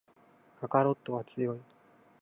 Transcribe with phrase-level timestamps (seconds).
[0.59, 1.59] カカロットは強い